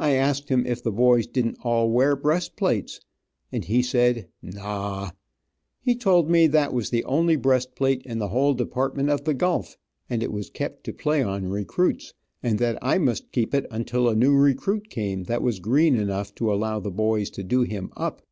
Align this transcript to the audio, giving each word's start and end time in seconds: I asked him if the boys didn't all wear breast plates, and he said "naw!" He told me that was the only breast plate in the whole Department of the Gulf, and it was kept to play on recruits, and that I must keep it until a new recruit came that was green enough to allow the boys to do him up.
I 0.00 0.14
asked 0.14 0.48
him 0.48 0.66
if 0.66 0.82
the 0.82 0.90
boys 0.90 1.28
didn't 1.28 1.58
all 1.62 1.88
wear 1.88 2.16
breast 2.16 2.56
plates, 2.56 3.00
and 3.52 3.64
he 3.64 3.82
said 3.82 4.26
"naw!" 4.42 5.10
He 5.80 5.94
told 5.94 6.28
me 6.28 6.48
that 6.48 6.74
was 6.74 6.90
the 6.90 7.04
only 7.04 7.36
breast 7.36 7.76
plate 7.76 8.02
in 8.04 8.18
the 8.18 8.30
whole 8.30 8.54
Department 8.54 9.10
of 9.10 9.22
the 9.22 9.32
Gulf, 9.32 9.76
and 10.10 10.24
it 10.24 10.32
was 10.32 10.50
kept 10.50 10.82
to 10.86 10.92
play 10.92 11.22
on 11.22 11.46
recruits, 11.46 12.14
and 12.42 12.58
that 12.58 12.78
I 12.82 12.98
must 12.98 13.30
keep 13.30 13.54
it 13.54 13.68
until 13.70 14.08
a 14.08 14.16
new 14.16 14.34
recruit 14.34 14.90
came 14.90 15.22
that 15.26 15.40
was 15.40 15.60
green 15.60 15.94
enough 15.94 16.34
to 16.34 16.52
allow 16.52 16.80
the 16.80 16.90
boys 16.90 17.30
to 17.30 17.44
do 17.44 17.62
him 17.62 17.92
up. 17.96 18.22